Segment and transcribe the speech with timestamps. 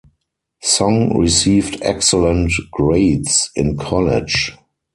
[0.63, 4.57] Song received excellent grades in college.